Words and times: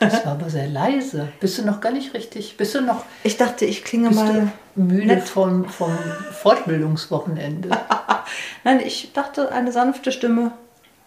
Das 0.00 0.24
war 0.24 0.32
aber 0.32 0.48
sehr 0.48 0.68
leise. 0.68 1.28
Bist 1.40 1.58
du 1.58 1.64
noch 1.64 1.80
gar 1.80 1.90
nicht 1.92 2.14
richtig? 2.14 2.56
Bist 2.56 2.74
du 2.74 2.80
noch 2.80 3.04
Ich 3.24 3.36
dachte, 3.36 3.64
ich 3.64 3.84
klinge 3.84 4.08
bist 4.10 4.20
mal. 4.20 4.52
du 4.76 4.80
müde 4.82 5.06
nett. 5.06 5.28
vom, 5.28 5.64
vom 5.64 5.96
Fortbildungswochenende? 6.40 7.70
Nein, 8.64 8.80
ich 8.84 9.12
dachte, 9.12 9.50
eine 9.52 9.72
sanfte 9.72 10.12
Stimme 10.12 10.52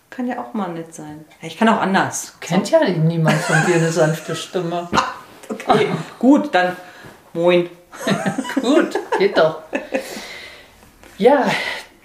kann 0.10 0.28
ja 0.28 0.40
auch 0.42 0.54
mal 0.54 0.68
nett 0.68 0.94
sein. 0.94 1.24
Ich 1.42 1.58
kann 1.58 1.70
auch 1.70 1.80
anders. 1.80 2.36
Kennt 2.42 2.70
ja 2.70 2.84
niemand 2.90 3.40
von 3.40 3.56
dir 3.66 3.76
eine 3.76 3.92
sanfte 3.92 4.36
Stimme. 4.36 4.90
Okay, 5.50 5.88
gut, 6.18 6.56
dann 6.56 6.78
moin. 7.34 7.70
Gut, 8.62 8.98
geht 9.18 9.38
doch. 9.38 9.64
Ja, 11.18 11.46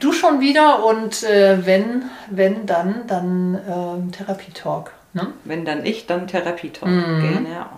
du 0.01 0.13
schon 0.13 0.41
wieder 0.41 0.85
und 0.85 1.23
äh, 1.23 1.65
wenn, 1.65 2.11
wenn 2.29 2.67
dann, 2.67 3.07
dann 3.07 3.61
ähm, 3.69 4.11
Therapietalk. 4.11 4.93
Ne? 5.17 5.29
Wenn 5.45 5.65
dann 5.65 5.87
ich, 5.87 6.07
dann 6.07 6.27
Therapietalk. 6.27 6.93
Mhm. 6.93 7.47
Ja. 7.51 7.71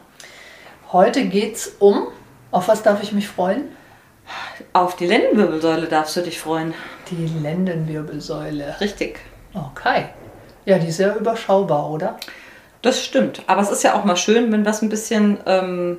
Heute 0.90 1.26
geht's 1.26 1.76
um, 1.78 2.08
auf 2.50 2.66
was 2.66 2.82
darf 2.82 3.00
ich 3.00 3.12
mich 3.12 3.28
freuen? 3.28 3.68
Auf 4.72 4.96
die 4.96 5.06
Lendenwirbelsäule 5.06 5.86
darfst 5.86 6.16
du 6.16 6.22
dich 6.22 6.40
freuen. 6.40 6.74
Die 7.12 7.26
Lendenwirbelsäule. 7.40 8.80
Richtig. 8.80 9.20
Okay. 9.54 10.06
Ja, 10.64 10.80
die 10.80 10.88
ist 10.88 10.96
sehr 10.96 11.14
überschaubar, 11.14 11.88
oder? 11.88 12.18
Das 12.82 13.04
stimmt. 13.04 13.44
Aber 13.46 13.62
es 13.62 13.70
ist 13.70 13.84
ja 13.84 13.94
auch 13.94 14.04
mal 14.04 14.16
schön, 14.16 14.50
wenn 14.50 14.64
was 14.64 14.82
ein 14.82 14.88
bisschen 14.88 15.38
ähm, 15.46 15.98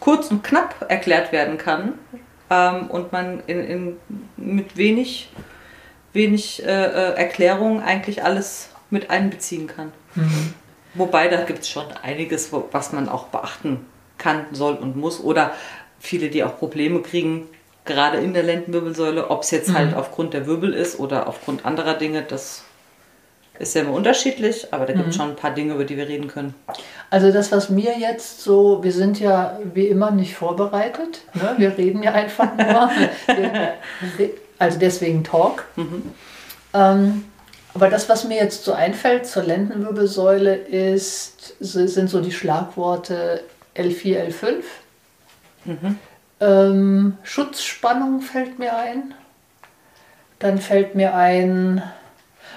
kurz 0.00 0.30
und 0.30 0.42
knapp 0.42 0.86
erklärt 0.88 1.30
werden 1.30 1.58
kann 1.58 1.92
ähm, 2.48 2.86
und 2.86 3.12
man 3.12 3.42
in, 3.46 3.64
in, 3.64 3.96
mit 4.38 4.78
wenig, 4.78 5.30
wenig 6.14 6.64
äh, 6.64 6.86
äh, 6.86 7.14
Erklärung 7.16 7.82
eigentlich 7.82 8.24
alles 8.24 8.70
mit 8.90 9.10
einbeziehen 9.10 9.66
kann. 9.66 9.92
Wobei 10.94 11.28
da 11.28 11.42
gibt 11.42 11.60
es 11.60 11.68
schon 11.68 11.84
einiges, 12.02 12.50
was 12.72 12.92
man 12.92 13.08
auch 13.08 13.24
beachten 13.26 13.84
kann, 14.16 14.46
soll 14.52 14.74
und 14.74 14.96
muss. 14.96 15.20
Oder 15.20 15.52
viele, 16.00 16.28
die 16.30 16.42
auch 16.44 16.58
Probleme 16.58 17.00
kriegen, 17.02 17.46
gerade 17.84 18.18
in 18.18 18.34
der 18.34 18.42
Lendenwirbelsäule, 18.42 19.30
ob 19.30 19.42
es 19.42 19.50
jetzt 19.50 19.72
halt 19.72 19.94
aufgrund 19.94 20.34
der 20.34 20.46
Wirbel 20.46 20.72
ist 20.74 20.98
oder 20.98 21.26
aufgrund 21.26 21.64
anderer 21.64 21.94
Dinge, 21.94 22.22
das 22.22 22.62
ist 23.58 23.74
ja 23.74 23.82
immer 23.82 23.92
unterschiedlich, 23.92 24.72
aber 24.72 24.86
da 24.86 24.92
gibt 24.92 25.08
es 25.08 25.16
schon 25.16 25.30
ein 25.30 25.36
paar 25.36 25.50
Dinge, 25.52 25.74
über 25.74 25.84
die 25.84 25.96
wir 25.96 26.06
reden 26.08 26.28
können. 26.28 26.54
Also 27.10 27.32
das, 27.32 27.50
was 27.50 27.70
mir 27.70 27.98
jetzt 27.98 28.42
so, 28.42 28.84
wir 28.84 28.92
sind 28.92 29.18
ja 29.18 29.58
wie 29.74 29.86
immer 29.88 30.10
nicht 30.12 30.34
vorbereitet. 30.34 31.22
Ne? 31.34 31.54
Wir 31.56 31.76
reden 31.76 32.02
ja 32.02 32.12
einfach 32.12 32.54
nur. 32.56 32.90
Wir- 34.16 34.30
also 34.60 34.78
deswegen 34.78 35.22
Talk. 35.24 35.64
Ähm, 36.74 37.24
aber 37.78 37.90
das, 37.90 38.08
was 38.08 38.24
mir 38.24 38.36
jetzt 38.36 38.64
so 38.64 38.72
einfällt 38.72 39.24
zur 39.24 39.44
Lendenwirbelsäule, 39.44 40.56
ist, 40.56 41.54
sind 41.60 42.10
so 42.10 42.20
die 42.20 42.32
Schlagworte 42.32 43.44
L4, 43.76 44.32
L5. 44.32 44.62
Ähm, 46.40 47.16
Schutzspannung 47.22 48.20
fällt 48.20 48.58
mir 48.58 48.76
ein. 48.76 49.14
Dann 50.40 50.58
fällt 50.58 50.96
mir 50.96 51.14
ein 51.14 51.84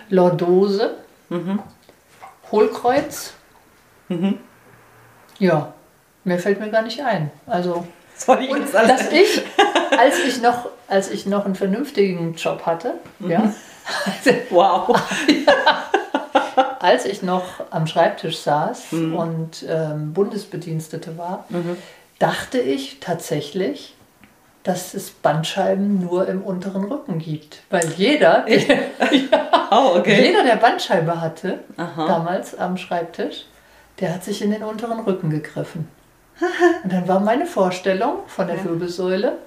Lordose, 0.10 0.96
Hohlkreuz. 2.52 3.34
Ja, 5.38 5.74
mehr 6.24 6.40
fällt 6.40 6.60
mir 6.60 6.72
gar 6.72 6.82
nicht 6.82 7.04
ein. 7.04 7.30
Also 7.46 7.86
ich 8.40 8.50
und 8.50 8.74
dass 8.74 9.12
ich, 9.12 9.44
als 10.00 10.18
ich 10.26 10.42
noch, 10.42 10.70
als 10.88 11.12
ich 11.12 11.28
noch 11.28 11.46
einen 11.46 11.54
vernünftigen 11.54 12.34
Job 12.34 12.66
hatte, 12.66 12.96
ja, 13.20 13.54
Wow. 14.50 15.00
als 16.80 17.06
ich 17.06 17.22
noch 17.22 17.44
am 17.70 17.88
Schreibtisch 17.88 18.40
saß 18.40 18.94
und 18.94 19.66
ähm, 19.68 20.14
Bundesbedienstete 20.14 21.18
war, 21.18 21.46
dachte 22.20 22.60
ich 22.60 23.00
tatsächlich, 23.00 23.96
dass 24.64 24.94
es 24.94 25.10
Bandscheiben 25.10 26.00
nur 26.00 26.28
im 26.28 26.42
unteren 26.44 26.84
Rücken 26.84 27.18
gibt. 27.20 27.64
Weil 27.70 27.88
jeder, 27.98 28.46
Oh, 29.72 29.96
okay. 29.98 30.26
jeder, 30.28 30.44
der 30.44 30.58
Bandscheibe 30.58 31.20
hatte, 31.22 31.60
Aha. 31.78 32.06
damals 32.06 32.58
am 32.58 32.78
Schreibtisch, 32.78 33.46
der 34.00 34.14
hat 34.14 34.24
sich 34.24 34.42
in 34.42 34.52
den 34.52 34.64
unteren 34.64 35.00
Rücken 35.00 35.30
gegriffen. 35.30 35.88
Und 36.84 36.92
dann 36.92 37.08
war 37.08 37.20
meine 37.20 37.46
Vorstellung 37.46 38.20
von 38.28 38.48
der 38.48 38.64
Wirbelsäule, 38.66 39.38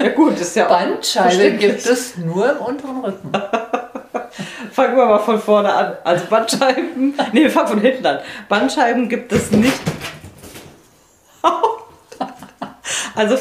Ja 0.00 0.08
gut, 0.08 0.40
ist 0.40 0.56
ja 0.56 0.66
Bandscheibe 0.66 1.52
gibt 1.58 1.84
es 1.84 2.16
nur 2.16 2.50
im 2.52 2.58
unteren 2.58 3.04
Rücken. 3.04 3.32
Fangen 4.72 4.96
wir 4.96 5.04
mal 5.04 5.18
von 5.18 5.38
vorne 5.38 5.72
an. 5.72 5.96
Also 6.04 6.24
Bandscheiben, 6.26 7.14
nee, 7.32 7.42
wir 7.42 7.50
fangen 7.50 7.68
von 7.68 7.80
hinten 7.80 8.06
an. 8.06 8.20
Bandscheiben 8.48 9.08
gibt 9.08 9.32
es 9.32 9.50
nicht. 9.50 9.78
Also 13.14 13.36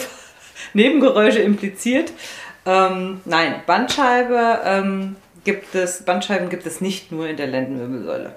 Nebengeräusche 0.73 1.39
impliziert. 1.39 2.11
Ähm, 2.65 3.21
nein, 3.23 3.61
Bandscheibe 3.65 4.59
ähm, 4.65 5.15
gibt 5.45 5.73
es, 5.75 6.03
Bandscheiben 6.03 6.49
gibt 6.49 6.65
es 6.65 6.81
nicht 6.81 7.11
nur 7.11 7.27
in 7.27 7.37
der 7.37 7.47
Lendenwirbelsäule. 7.47 8.33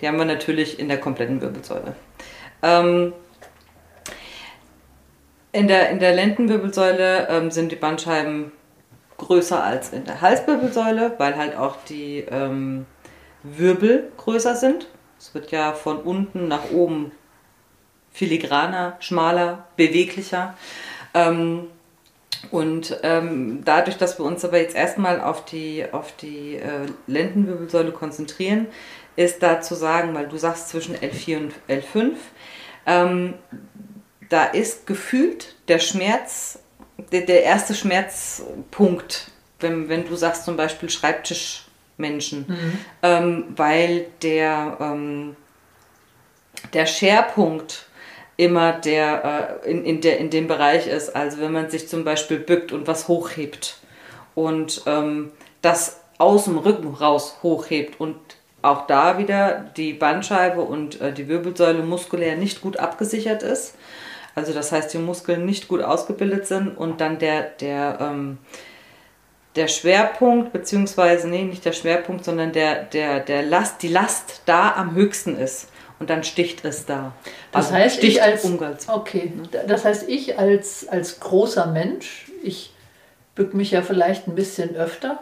Die 0.00 0.08
haben 0.08 0.18
wir 0.18 0.26
natürlich 0.26 0.78
in 0.78 0.88
der 0.88 1.00
kompletten 1.00 1.40
Wirbelsäule. 1.40 1.94
Ähm, 2.62 3.12
in 5.56 5.68
der, 5.68 5.88
in 5.88 5.98
der 5.98 6.14
Lendenwirbelsäule 6.14 7.28
ähm, 7.30 7.50
sind 7.50 7.72
die 7.72 7.76
Bandscheiben 7.76 8.52
größer 9.16 9.62
als 9.62 9.90
in 9.90 10.04
der 10.04 10.20
Halswirbelsäule, 10.20 11.14
weil 11.16 11.36
halt 11.36 11.56
auch 11.56 11.76
die 11.88 12.26
ähm, 12.30 12.84
Wirbel 13.42 14.12
größer 14.18 14.54
sind. 14.54 14.86
Es 15.18 15.32
wird 15.34 15.50
ja 15.52 15.72
von 15.72 15.98
unten 15.98 16.46
nach 16.48 16.70
oben 16.72 17.10
filigraner, 18.12 18.96
schmaler, 19.00 19.64
beweglicher. 19.76 20.54
Ähm, 21.14 21.68
und 22.50 23.00
ähm, 23.02 23.62
dadurch, 23.64 23.96
dass 23.96 24.18
wir 24.18 24.26
uns 24.26 24.44
aber 24.44 24.60
jetzt 24.60 24.76
erstmal 24.76 25.22
auf 25.22 25.46
die, 25.46 25.86
auf 25.90 26.14
die 26.16 26.56
äh, 26.56 26.86
Lendenwirbelsäule 27.06 27.92
konzentrieren, 27.92 28.66
ist 29.16 29.42
da 29.42 29.62
zu 29.62 29.74
sagen, 29.74 30.14
weil 30.14 30.28
du 30.28 30.36
sagst 30.36 30.68
zwischen 30.68 30.94
L4 30.96 31.38
und 31.38 31.52
L5, 31.66 32.12
ähm, 32.84 33.34
da 34.28 34.44
ist 34.44 34.86
gefühlt 34.86 35.54
der 35.68 35.78
Schmerz, 35.78 36.58
der, 37.12 37.22
der 37.22 37.44
erste 37.44 37.74
Schmerzpunkt, 37.74 39.30
wenn, 39.60 39.88
wenn 39.88 40.06
du 40.06 40.16
sagst 40.16 40.44
zum 40.44 40.56
Beispiel 40.56 40.90
Schreibtischmenschen, 40.90 42.46
ähm, 43.02 43.44
weil 43.56 44.06
der, 44.22 44.76
ähm, 44.80 45.36
der 46.72 46.86
Scherpunkt 46.86 47.86
immer 48.36 48.72
der, 48.72 49.58
äh, 49.64 49.70
in, 49.70 49.84
in, 49.84 50.00
der 50.00 50.18
in 50.18 50.30
dem 50.30 50.46
Bereich 50.46 50.86
ist. 50.86 51.14
Also 51.16 51.40
wenn 51.40 51.52
man 51.52 51.70
sich 51.70 51.88
zum 51.88 52.04
Beispiel 52.04 52.38
bückt 52.38 52.72
und 52.72 52.86
was 52.86 53.08
hochhebt 53.08 53.78
und 54.34 54.82
ähm, 54.86 55.32
das 55.62 56.00
aus 56.18 56.44
dem 56.44 56.58
Rücken 56.58 56.94
raus 56.94 57.38
hochhebt 57.42 58.00
und 58.00 58.16
auch 58.62 58.86
da 58.86 59.18
wieder 59.18 59.70
die 59.76 59.92
Bandscheibe 59.92 60.60
und 60.60 61.00
äh, 61.00 61.12
die 61.12 61.28
Wirbelsäule 61.28 61.82
muskulär 61.82 62.36
nicht 62.36 62.60
gut 62.60 62.78
abgesichert 62.78 63.42
ist. 63.42 63.74
Also 64.36 64.52
das 64.52 64.70
heißt, 64.70 64.92
die 64.92 64.98
Muskeln 64.98 65.46
nicht 65.46 65.66
gut 65.66 65.80
ausgebildet 65.80 66.46
sind 66.46 66.76
und 66.76 67.00
dann 67.00 67.18
der, 67.18 67.40
der, 67.42 67.98
ähm, 68.00 68.36
der 69.56 69.66
Schwerpunkt, 69.66 70.52
beziehungsweise, 70.52 71.26
nee, 71.26 71.42
nicht 71.42 71.64
der 71.64 71.72
Schwerpunkt, 71.72 72.26
sondern 72.26 72.52
der, 72.52 72.84
der, 72.84 73.20
der 73.20 73.42
Last, 73.42 73.82
die 73.82 73.88
Last 73.88 74.42
da 74.44 74.74
am 74.74 74.94
höchsten 74.94 75.38
ist. 75.38 75.70
Und 75.98 76.10
dann 76.10 76.22
sticht 76.22 76.62
es 76.66 76.84
da. 76.84 77.14
Das 77.50 77.66
Also 77.68 77.76
heißt, 77.78 78.04
ich 78.04 78.22
als, 78.22 78.46
okay, 78.88 79.32
das 79.66 79.86
heißt, 79.86 80.06
ich 80.10 80.38
als, 80.38 80.86
als 80.86 81.18
großer 81.20 81.68
Mensch, 81.68 82.30
ich 82.42 82.74
bücke 83.34 83.56
mich 83.56 83.70
ja 83.70 83.80
vielleicht 83.80 84.28
ein 84.28 84.34
bisschen 84.34 84.76
öfter. 84.76 85.20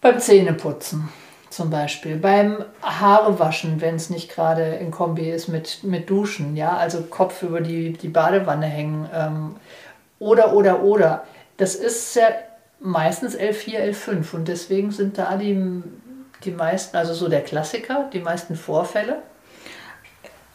Beim 0.00 0.18
Zähneputzen 0.18 1.10
zum 1.52 1.70
Beispiel, 1.70 2.16
beim 2.16 2.64
Haarewaschen, 2.82 3.80
wenn 3.80 3.96
es 3.96 4.10
nicht 4.10 4.30
gerade 4.30 4.62
in 4.62 4.90
Kombi 4.90 5.30
ist 5.30 5.48
mit, 5.48 5.84
mit 5.84 6.08
Duschen, 6.08 6.56
ja, 6.56 6.76
also 6.76 7.02
Kopf 7.02 7.42
über 7.42 7.60
die, 7.60 7.92
die 7.92 8.08
Badewanne 8.08 8.66
hängen 8.66 9.08
ähm, 9.14 9.56
oder, 10.18 10.54
oder, 10.54 10.82
oder. 10.82 11.24
Das 11.58 11.74
ist 11.74 12.16
ja 12.16 12.28
meistens 12.80 13.36
L4, 13.36 13.92
L5 13.92 14.34
und 14.34 14.48
deswegen 14.48 14.90
sind 14.90 15.18
da 15.18 15.36
die, 15.36 15.82
die 16.44 16.50
meisten, 16.50 16.96
also 16.96 17.12
so 17.12 17.28
der 17.28 17.42
Klassiker, 17.42 18.08
die 18.12 18.20
meisten 18.20 18.56
Vorfälle. 18.56 19.22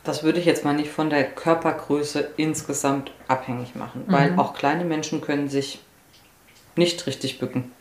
Das 0.03 0.23
würde 0.23 0.39
ich 0.39 0.45
jetzt 0.45 0.65
mal 0.65 0.73
nicht 0.73 0.89
von 0.89 1.09
der 1.09 1.25
Körpergröße 1.25 2.29
insgesamt 2.37 3.11
abhängig 3.27 3.75
machen, 3.75 4.05
mhm. 4.07 4.11
weil 4.11 4.33
auch 4.37 4.53
kleine 4.53 4.83
Menschen 4.83 5.21
können 5.21 5.47
sich 5.47 5.79
nicht 6.75 7.05
richtig 7.05 7.39
bücken. 7.39 7.71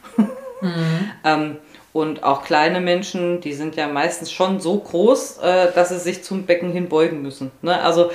Mhm. 0.60 1.10
ähm, 1.24 1.56
und 1.96 2.22
auch 2.22 2.44
kleine 2.44 2.81
Menschen, 2.81 3.40
die 3.40 3.54
sind 3.54 3.76
ja 3.76 3.88
meistens 3.88 4.31
schon 4.31 4.60
so 4.60 4.78
groß, 4.78 5.38
äh, 5.38 5.72
dass 5.72 5.88
sie 5.88 5.98
sich 5.98 6.22
zum 6.22 6.44
Becken 6.44 6.72
hin 6.72 6.88
beugen 6.88 7.22
müssen. 7.22 7.50
Ne? 7.62 7.81
Also 7.81 8.10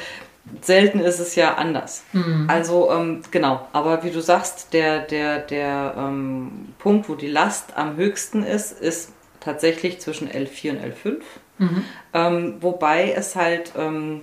selten 0.61 0.99
ist 0.99 1.19
es 1.19 1.35
ja 1.35 1.55
anders. 1.55 2.03
Mhm. 2.13 2.45
Also 2.47 2.91
ähm, 2.91 3.21
genau, 3.31 3.67
aber 3.73 4.03
wie 4.03 4.11
du 4.11 4.21
sagst, 4.21 4.73
der, 4.73 4.99
der, 4.99 5.39
der 5.39 5.95
ähm, 5.97 6.73
Punkt, 6.79 7.09
wo 7.09 7.15
die 7.15 7.27
Last 7.27 7.75
am 7.75 7.95
höchsten 7.97 8.43
ist, 8.43 8.79
ist 8.79 9.13
tatsächlich 9.39 9.99
zwischen 9.99 10.29
L4 10.29 10.71
und 10.71 10.79
L5. 10.79 11.21
Mhm. 11.57 11.83
Ähm, 12.13 12.55
wobei 12.59 13.11
es 13.11 13.35
halt 13.35 13.71
ähm, 13.77 14.21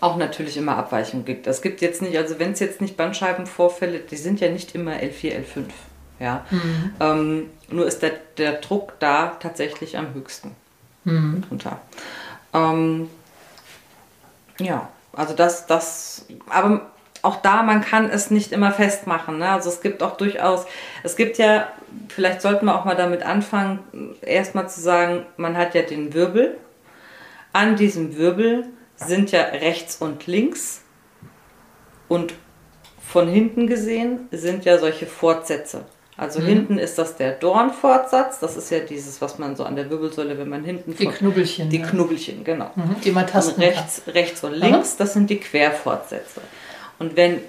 auch 0.00 0.16
natürlich 0.16 0.56
immer 0.56 0.76
Abweichungen 0.76 1.24
gibt. 1.24 1.46
Es 1.46 1.62
gibt 1.62 1.80
jetzt 1.80 2.02
nicht, 2.02 2.16
also 2.16 2.38
wenn 2.38 2.52
es 2.52 2.60
jetzt 2.60 2.80
nicht 2.80 2.96
Bandscheibenvorfälle, 2.96 4.00
die 4.00 4.16
sind 4.16 4.40
ja 4.40 4.50
nicht 4.50 4.74
immer 4.74 4.92
L4, 4.92 5.32
L5. 5.32 5.64
Ja? 6.18 6.44
Mhm. 6.50 6.94
Ähm, 7.00 7.50
nur 7.70 7.86
ist 7.86 8.02
der, 8.02 8.12
der 8.38 8.54
Druck 8.54 8.94
da 8.98 9.36
tatsächlich 9.40 9.98
am 9.98 10.14
höchsten 10.14 10.54
mhm. 11.04 11.44
drunter. 11.48 11.80
Ähm, 12.52 13.08
ja, 14.58 14.88
also 15.12 15.34
das, 15.34 15.66
das, 15.66 16.26
aber 16.48 16.92
auch 17.22 17.36
da, 17.36 17.62
man 17.62 17.80
kann 17.80 18.10
es 18.10 18.30
nicht 18.30 18.52
immer 18.52 18.70
festmachen. 18.70 19.38
Ne? 19.38 19.48
Also 19.48 19.70
es 19.70 19.80
gibt 19.80 20.02
auch 20.02 20.16
durchaus, 20.16 20.66
es 21.02 21.16
gibt 21.16 21.38
ja, 21.38 21.68
vielleicht 22.08 22.42
sollten 22.42 22.66
wir 22.66 22.78
auch 22.78 22.84
mal 22.84 22.96
damit 22.96 23.22
anfangen, 23.22 24.14
erstmal 24.20 24.68
zu 24.68 24.80
sagen, 24.80 25.24
man 25.36 25.56
hat 25.56 25.74
ja 25.74 25.82
den 25.82 26.12
Wirbel. 26.12 26.58
An 27.52 27.76
diesem 27.76 28.16
Wirbel 28.16 28.66
sind 28.96 29.32
ja 29.32 29.42
rechts 29.42 29.96
und 29.96 30.26
links 30.26 30.82
und 32.08 32.34
von 33.06 33.28
hinten 33.28 33.66
gesehen 33.66 34.28
sind 34.30 34.64
ja 34.64 34.78
solche 34.78 35.06
Fortsätze. 35.06 35.84
Also 36.16 36.40
mhm. 36.40 36.46
hinten 36.46 36.78
ist 36.78 36.96
das 36.98 37.16
der 37.16 37.32
Dornfortsatz. 37.32 38.38
Das 38.38 38.56
ist 38.56 38.70
ja 38.70 38.80
dieses, 38.80 39.20
was 39.20 39.38
man 39.38 39.56
so 39.56 39.64
an 39.64 39.74
der 39.74 39.90
Wirbelsäule, 39.90 40.38
wenn 40.38 40.48
man 40.48 40.64
hinten 40.64 40.94
die 40.96 41.06
Knubbelchen. 41.06 41.70
Die 41.70 41.78
ja. 41.78 41.86
Knubbelchen, 41.86 42.44
genau. 42.44 42.70
Mhm. 42.74 42.96
Die 43.04 43.10
man 43.10 43.26
tasten 43.26 43.60
und 43.60 43.66
rechts, 43.66 44.02
kann. 44.04 44.14
rechts 44.14 44.44
und 44.44 44.52
links, 44.52 44.90
Aha. 44.90 44.96
das 44.98 45.12
sind 45.14 45.28
die 45.28 45.38
Querfortsätze. 45.38 46.40
Und 46.98 47.16
wenn 47.16 47.40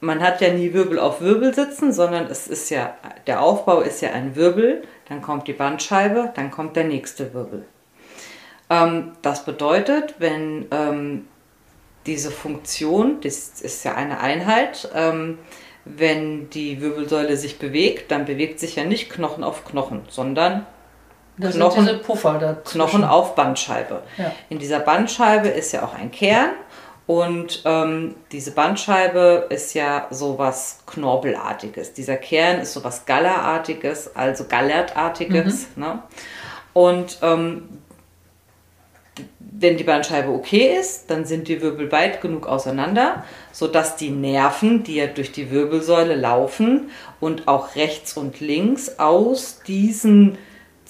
man 0.00 0.20
hat 0.20 0.40
ja 0.40 0.52
nie 0.52 0.72
Wirbel 0.72 0.98
auf 0.98 1.20
Wirbel 1.20 1.54
sitzen, 1.54 1.92
sondern 1.92 2.26
es 2.26 2.46
ist 2.46 2.70
ja 2.70 2.94
der 3.26 3.42
Aufbau 3.42 3.82
ist 3.82 4.00
ja 4.00 4.12
ein 4.12 4.34
Wirbel, 4.34 4.82
dann 5.08 5.20
kommt 5.20 5.46
die 5.46 5.52
Bandscheibe, 5.52 6.32
dann 6.34 6.50
kommt 6.50 6.76
der 6.76 6.84
nächste 6.84 7.34
Wirbel. 7.34 7.66
Ähm, 8.70 9.12
das 9.20 9.44
bedeutet, 9.44 10.14
wenn 10.18 10.66
ähm, 10.70 11.26
diese 12.06 12.30
Funktion, 12.30 13.20
das 13.20 13.60
ist 13.60 13.84
ja 13.84 13.94
eine 13.94 14.20
Einheit, 14.20 14.88
ähm, 14.94 15.38
wenn 15.84 16.50
die 16.50 16.80
Wirbelsäule 16.80 17.36
sich 17.36 17.58
bewegt, 17.58 18.10
dann 18.10 18.24
bewegt 18.24 18.60
sich 18.60 18.76
ja 18.76 18.84
nicht 18.84 19.10
Knochen 19.10 19.44
auf 19.44 19.64
Knochen, 19.64 20.02
sondern 20.08 20.66
das 21.38 21.54
Knochen, 21.54 21.84
sind 21.84 21.94
diese 21.94 22.04
Puffer 22.04 22.38
dazwischen. 22.38 22.78
Knochen 22.78 23.04
auf 23.04 23.34
Bandscheibe. 23.34 24.02
Ja. 24.18 24.32
In 24.50 24.58
dieser 24.58 24.80
Bandscheibe 24.80 25.48
ist 25.48 25.72
ja 25.72 25.82
auch 25.82 25.94
ein 25.94 26.10
Kern 26.10 26.50
und 27.06 27.62
ähm, 27.64 28.14
diese 28.30 28.52
Bandscheibe 28.52 29.46
ist 29.48 29.74
ja 29.74 30.06
sowas 30.10 30.80
Knorbelartiges. 30.86 31.92
Dieser 31.92 32.16
Kern 32.16 32.60
ist 32.60 32.72
sowas 32.72 33.04
Gallerartiges, 33.06 34.14
also 34.14 34.44
Gallertartiges. 34.44 35.68
Mhm. 35.74 35.82
Ne? 35.82 36.02
Und 36.72 37.18
ähm, 37.22 37.80
wenn 39.38 39.76
die 39.76 39.84
Bandscheibe 39.84 40.30
okay 40.30 40.76
ist, 40.78 41.10
dann 41.10 41.24
sind 41.24 41.48
die 41.48 41.60
Wirbel 41.60 41.92
weit 41.92 42.20
genug 42.20 42.46
auseinander, 42.46 43.24
sodass 43.52 43.96
die 43.96 44.10
Nerven, 44.10 44.82
die 44.84 44.96
ja 44.96 45.06
durch 45.06 45.32
die 45.32 45.50
Wirbelsäule 45.50 46.14
laufen 46.14 46.90
und 47.20 47.48
auch 47.48 47.76
rechts 47.76 48.16
und 48.16 48.40
links 48.40 48.98
aus 48.98 49.60
diesen 49.66 50.38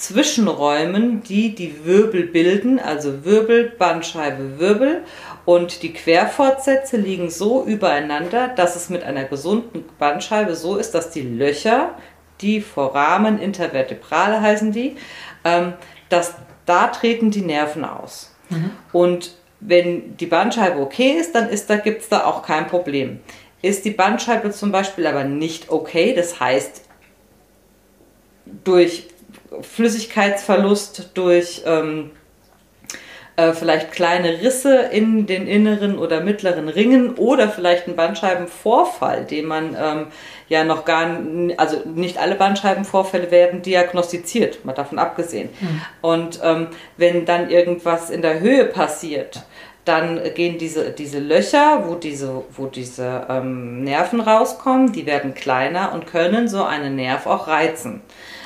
Zwischenräumen, 0.01 1.23
die 1.23 1.55
die 1.55 1.85
Wirbel 1.85 2.23
bilden, 2.25 2.79
also 2.79 3.25
Wirbel, 3.25 3.73
Bandscheibe, 3.77 4.59
Wirbel 4.59 5.03
und 5.45 5.83
die 5.83 5.93
Querfortsätze 5.93 6.97
liegen 6.97 7.29
so 7.29 7.65
übereinander, 7.65 8.49
dass 8.49 8.77
es 8.77 8.89
mit 8.89 9.05
einer 9.05 9.25
gesunden 9.25 9.85
Bandscheibe 9.99 10.55
so 10.55 10.77
ist, 10.77 10.93
dass 10.93 11.11
die 11.11 11.23
Löcher, 11.23 11.97
die 12.41 12.63
Foramen 12.63 13.39
intervertebrale 13.39 14.41
heißen 14.41 14.73
die, 14.73 14.97
ähm, 15.45 15.75
dass 16.09 16.35
da 16.67 16.89
treten 16.89 17.31
die 17.31 17.43
Nerven 17.43 17.85
aus. 17.85 18.35
Mhm. 18.49 18.71
Und 18.93 19.35
wenn 19.61 20.17
die 20.17 20.27
Bandscheibe 20.27 20.81
okay 20.81 21.13
ist, 21.13 21.35
dann 21.35 21.49
ist 21.49 21.69
da, 21.69 21.77
gibt 21.77 22.03
es 22.03 22.09
da 22.09 22.25
auch 22.25 22.43
kein 22.43 22.67
Problem. 22.67 23.21
Ist 23.63 23.85
die 23.85 23.91
Bandscheibe 23.91 24.51
zum 24.51 24.73
Beispiel 24.73 25.07
aber 25.07 25.25
nicht 25.25 25.71
okay, 25.71 26.15
das 26.15 26.41
heißt 26.41 26.83
durch 28.65 29.09
Flüssigkeitsverlust, 29.61 31.11
durch 31.15 31.63
ähm, 31.67 32.11
äh, 33.41 33.53
vielleicht 33.55 33.93
kleine 33.93 34.43
Risse 34.43 34.77
in 34.77 35.27
den 35.27 35.47
inneren 35.47 35.99
oder 35.99 36.21
mittleren 36.21 36.69
Ringen 36.69 37.15
oder 37.15 37.49
vielleicht 37.49 37.87
einen 37.87 37.97
Bandscheibenvorfall, 37.97 39.25
den 39.25 39.47
man 39.47 39.77
ähm, 39.81 40.07
ja 40.49 40.65
noch 40.65 40.85
gar, 40.85 41.19
also 41.57 41.79
nicht 41.87 42.19
alle 42.19 42.35
Bandscheibenvorfälle 42.35 43.31
werden 43.31 43.63
diagnostiziert, 43.63 44.65
mal 44.65 44.75
davon 44.75 44.99
abgesehen. 44.99 45.49
Mhm. 45.61 45.81
Und 46.03 46.41
ähm, 46.43 46.67
wenn 46.99 47.25
dann 47.25 47.49
irgendwas 47.49 48.11
in 48.11 48.21
der 48.21 48.41
Höhe 48.41 48.67
passiert, 48.67 49.43
dann 49.87 50.21
gehen 50.35 50.59
diese, 50.59 50.91
diese 50.91 51.19
Löcher, 51.19 51.85
wo 51.87 51.95
diese, 51.95 52.45
wo 52.55 52.67
diese 52.67 53.27
ähm, 53.31 53.83
Nerven 53.85 54.21
rauskommen, 54.21 54.93
die 54.93 55.07
werden 55.07 55.35
kleiner 55.35 55.93
und 55.95 56.07
können 56.07 56.47
so 56.47 56.63
einen 56.63 56.97
Nerv 56.97 57.27
auch 57.27 57.49
reizen. 57.49 58.03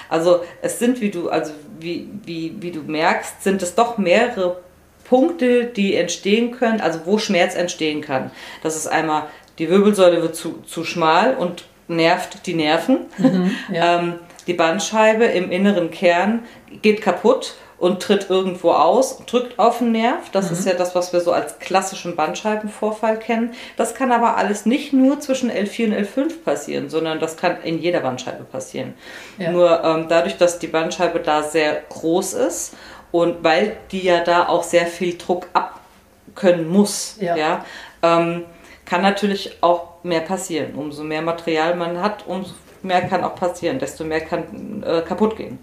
Also 0.09 0.43
es 0.63 0.79
sind, 0.79 1.01
wie 1.01 1.11
du, 1.11 1.31
also 1.31 1.53
wie, 1.81 2.09
wie, 2.25 2.55
wie 2.61 2.71
du 2.71 2.83
merkst, 2.83 3.43
sind 3.43 3.63
es 3.63 3.75
doch 3.75 3.99
mehrere 3.99 4.64
Punkte, 5.05 5.65
die 5.65 5.95
entstehen 5.95 6.53
können, 6.53 6.81
also 6.81 7.01
wo 7.05 7.19
Schmerz 7.19 7.55
entstehen 7.55 8.01
kann. 8.01 8.31
Das 8.63 8.77
ist 8.77 8.87
einmal, 8.87 9.25
die 9.59 9.69
Wirbelsäule 9.69 10.23
wird 10.23 10.35
zu, 10.35 10.63
zu 10.67 10.85
schmal 10.85 11.35
und 11.37 11.65
nervt 11.89 12.47
die 12.47 12.55
Nerven. 12.55 13.07
Mhm, 13.19 13.51
ja. 13.73 14.01
ähm, 14.01 14.15
die 14.47 14.55
Bandscheibe 14.55 15.25
im 15.25 15.51
inneren 15.51 15.91
Kern 15.91 16.43
geht 16.83 17.03
kaputt 17.03 17.55
und 17.79 18.01
tritt 18.01 18.31
irgendwo 18.31 18.71
aus, 18.71 19.19
drückt 19.27 19.59
auf 19.59 19.79
den 19.79 19.93
Nerv. 19.93 20.31
Das 20.33 20.51
mhm. 20.51 20.57
ist 20.57 20.67
ja 20.67 20.75
das, 20.75 20.95
was 20.95 21.13
wir 21.13 21.21
so 21.21 21.33
als 21.33 21.59
klassischen 21.59 22.17
Bandscheibenvorfall 22.17 23.19
kennen. 23.19 23.53
Das 23.77 23.95
kann 23.95 24.13
aber 24.13 24.37
alles 24.37 24.65
nicht 24.65 24.93
nur 24.93 25.21
zwischen 25.21 25.51
L4 25.51 25.87
und 25.87 25.93
L5 25.95 26.45
passieren, 26.45 26.89
sondern 26.89 27.21
das 27.21 27.37
kann 27.37 27.57
in 27.63 27.79
jeder 27.79 28.01
Bandscheibe 28.01 28.45
passieren. 28.45 28.95
Ja. 29.39 29.51
Nur 29.51 29.83
ähm, 29.85 30.07
dadurch, 30.09 30.37
dass 30.37 30.59
die 30.59 30.67
Bandscheibe 30.67 31.21
da 31.21 31.43
sehr 31.43 31.83
groß 31.89 32.35
ist 32.35 32.75
und 33.15 33.45
weil 33.45 33.77
die 33.93 34.03
ja 34.03 34.25
da 34.25 34.49
auch 34.49 34.65
sehr 34.65 34.87
viel 34.87 35.17
Druck 35.17 35.47
abkönnen 35.53 36.67
muss, 36.67 37.17
ja, 37.21 37.37
ja 37.37 37.65
ähm, 38.03 38.45
kann 38.85 39.03
natürlich 39.03 39.59
auch 39.61 40.03
mehr 40.03 40.23
passieren. 40.23 40.75
Umso 40.75 41.05
mehr 41.05 41.23
Material 41.23 41.77
man 41.77 42.03
hat, 42.03 42.27
umso 42.27 42.55
mehr 42.83 43.03
kann 43.03 43.23
auch 43.23 43.37
passieren, 43.37 43.79
desto 43.79 44.03
mehr 44.03 44.21
kann 44.23 44.83
äh, 44.85 45.03
kaputt 45.03 45.37
gehen. 45.37 45.61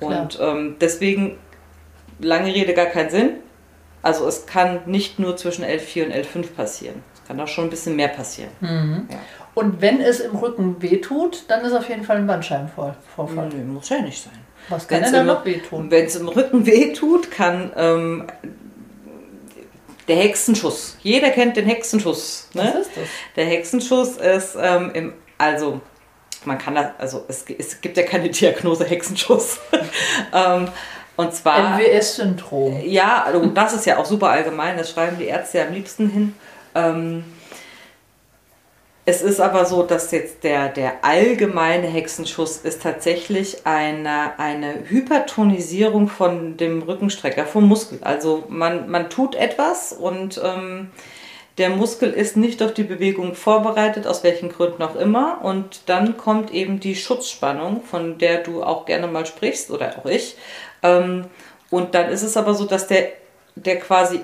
Und 0.00 0.38
ähm, 0.40 0.76
deswegen, 0.80 1.36
lange 2.20 2.54
Rede, 2.54 2.72
gar 2.72 2.86
keinen 2.86 3.10
Sinn. 3.10 3.30
Also 4.00 4.26
es 4.26 4.46
kann 4.46 4.80
nicht 4.86 5.18
nur 5.18 5.36
zwischen 5.36 5.62
L4 5.62 6.06
und 6.06 6.12
L5 6.14 6.54
passieren. 6.56 7.02
Es 7.12 7.28
kann 7.28 7.38
auch 7.38 7.48
schon 7.48 7.64
ein 7.64 7.70
bisschen 7.70 7.96
mehr 7.96 8.08
passieren. 8.08 8.50
Mhm. 8.60 9.08
Ja. 9.10 9.18
Und 9.52 9.82
wenn 9.82 10.00
es 10.00 10.20
im 10.20 10.36
Rücken 10.36 10.80
wehtut, 10.80 11.44
dann 11.48 11.66
ist 11.66 11.74
auf 11.74 11.86
jeden 11.86 12.04
Fall 12.04 12.16
ein 12.16 12.26
Bandscheibenvorfall. 12.26 13.50
Nee, 13.50 13.62
muss 13.62 13.90
ja 13.90 14.00
nicht 14.00 14.22
sein. 14.22 14.40
Was 14.68 14.88
kann 14.88 15.02
denn 15.02 15.12
da 15.12 15.22
noch 15.22 15.44
wehtun? 15.44 15.90
Wenn 15.90 16.06
es 16.06 16.16
im 16.16 16.28
Rücken 16.28 16.66
wehtut, 16.66 17.30
kann 17.30 17.72
ähm, 17.76 18.26
der 20.08 20.16
Hexenschuss. 20.16 20.96
Jeder 21.02 21.30
kennt 21.30 21.56
den 21.56 21.66
Hexenschuss. 21.66 22.48
Ne? 22.54 22.72
Was 22.74 22.86
ist 22.86 22.96
das? 22.96 23.08
Der 23.36 23.46
Hexenschuss 23.46 24.16
ist 24.16 24.56
ähm, 24.60 24.90
im, 24.94 25.12
also 25.38 25.80
man 26.44 26.58
kann 26.58 26.74
das, 26.74 26.88
also 26.98 27.24
es, 27.28 27.44
es 27.56 27.80
gibt 27.80 27.96
ja 27.96 28.02
keine 28.02 28.28
Diagnose 28.28 28.84
Hexenschuss. 28.84 29.58
ähm, 30.32 30.68
und 31.16 31.34
zwar. 31.34 31.78
MWS-Syndrom. 31.78 32.80
Ja, 32.84 33.22
also 33.24 33.44
das 33.46 33.72
ist 33.72 33.86
ja 33.86 33.98
auch 33.98 34.04
super 34.04 34.30
allgemein, 34.30 34.76
das 34.76 34.90
schreiben 34.90 35.16
die 35.18 35.26
Ärzte 35.26 35.58
ja 35.58 35.66
am 35.66 35.72
liebsten 35.72 36.10
hin. 36.10 36.34
Ähm, 36.74 37.24
Es 39.06 39.20
ist 39.20 39.38
aber 39.38 39.66
so, 39.66 39.82
dass 39.82 40.10
jetzt 40.12 40.44
der, 40.44 40.68
der 40.68 41.04
allgemeine 41.04 41.86
Hexenschuss 41.86 42.58
ist 42.58 42.82
tatsächlich 42.82 43.66
eine, 43.66 44.38
eine 44.38 44.88
Hypertonisierung 44.88 46.08
von 46.08 46.56
dem 46.56 46.80
Rückenstrecker, 46.82 47.44
vom 47.44 47.68
Muskel. 47.68 47.98
Also 48.00 48.44
man, 48.48 48.90
man 48.90 49.10
tut 49.10 49.34
etwas 49.34 49.92
und 49.92 50.40
ähm, 50.42 50.90
der 51.58 51.68
Muskel 51.68 52.12
ist 52.12 52.38
nicht 52.38 52.62
auf 52.62 52.72
die 52.72 52.82
Bewegung 52.82 53.34
vorbereitet, 53.34 54.06
aus 54.06 54.24
welchen 54.24 54.48
Gründen 54.48 54.82
auch 54.82 54.96
immer. 54.96 55.40
Und 55.42 55.82
dann 55.86 56.16
kommt 56.16 56.50
eben 56.52 56.80
die 56.80 56.96
Schutzspannung, 56.96 57.82
von 57.82 58.16
der 58.16 58.42
du 58.42 58.62
auch 58.62 58.86
gerne 58.86 59.06
mal 59.06 59.26
sprichst, 59.26 59.70
oder 59.70 59.98
auch 59.98 60.06
ich. 60.06 60.36
Ähm, 60.82 61.26
und 61.70 61.94
dann 61.94 62.08
ist 62.08 62.22
es 62.22 62.36
aber 62.38 62.54
so, 62.54 62.64
dass 62.64 62.86
der, 62.86 63.08
der 63.54 63.78
quasi 63.78 64.20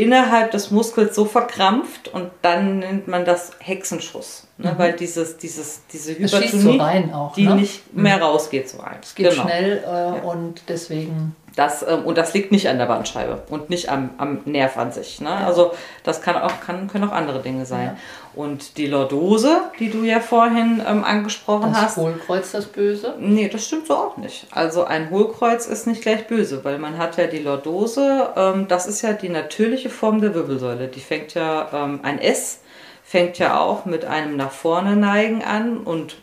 innerhalb 0.00 0.50
des 0.50 0.70
Muskels 0.70 1.14
so 1.14 1.24
verkrampft 1.24 2.08
und 2.08 2.30
dann 2.42 2.78
nennt 2.78 3.08
man 3.08 3.24
das 3.24 3.52
Hexenschuss. 3.58 4.46
Ne? 4.56 4.72
Mhm. 4.72 4.78
Weil 4.78 4.92
dieses, 4.94 5.36
dieses, 5.36 5.82
diese 5.92 6.18
Hypertonie, 6.18 6.78
so 7.08 7.14
auch, 7.14 7.34
die 7.34 7.46
ne? 7.46 7.56
nicht 7.56 7.94
mehr 7.94 8.16
mhm. 8.16 8.22
rausgeht 8.22 8.68
so 8.68 8.78
rein. 8.78 8.98
Es 9.02 9.14
geht 9.14 9.30
genau. 9.30 9.42
schnell 9.42 9.84
äh, 9.84 9.90
ja. 9.90 10.12
und 10.22 10.62
deswegen 10.68 11.36
das, 11.56 11.82
ähm, 11.86 12.04
und 12.04 12.16
das 12.18 12.34
liegt 12.34 12.52
nicht 12.52 12.68
an 12.68 12.78
der 12.78 12.86
Bandscheibe 12.86 13.42
und 13.48 13.70
nicht 13.70 13.88
am, 13.88 14.10
am 14.18 14.40
Nerv 14.44 14.76
an 14.76 14.92
sich. 14.92 15.20
Ne? 15.20 15.30
Also 15.30 15.72
das 16.04 16.22
kann 16.22 16.36
auch, 16.36 16.60
kann, 16.60 16.88
können 16.88 17.08
auch 17.08 17.12
andere 17.12 17.40
Dinge 17.40 17.66
sein. 17.66 17.86
Ja. 17.86 17.96
Und 18.34 18.76
die 18.76 18.86
Lordose, 18.86 19.62
die 19.78 19.90
du 19.90 20.04
ja 20.04 20.20
vorhin 20.20 20.80
ähm, 20.86 21.04
angesprochen 21.04 21.72
das 21.72 21.82
hast. 21.82 21.96
Das 21.96 22.04
Hohlkreuz 22.04 22.52
das 22.52 22.66
Böse? 22.66 23.14
Nee, 23.18 23.48
das 23.48 23.66
stimmt 23.66 23.88
so 23.88 23.94
auch 23.94 24.16
nicht. 24.16 24.46
Also 24.52 24.84
ein 24.84 25.10
Hohlkreuz 25.10 25.66
ist 25.66 25.86
nicht 25.86 26.02
gleich 26.02 26.26
böse, 26.28 26.64
weil 26.64 26.78
man 26.78 26.98
hat 26.98 27.16
ja 27.16 27.26
die 27.26 27.40
Lordose, 27.40 28.30
ähm, 28.36 28.68
das 28.68 28.86
ist 28.86 29.02
ja 29.02 29.12
die 29.12 29.28
natürliche 29.28 29.90
Form 29.90 30.20
der 30.20 30.34
Wirbelsäule. 30.34 30.88
Die 30.88 31.00
fängt 31.00 31.34
ja, 31.34 31.68
ähm, 31.72 32.00
ein 32.02 32.20
S 32.20 32.60
fängt 33.02 33.38
ja 33.38 33.58
auch 33.58 33.86
mit 33.86 34.04
einem 34.04 34.36
nach 34.36 34.52
vorne 34.52 34.94
neigen 34.94 35.42
an 35.42 35.78
und 35.78 36.16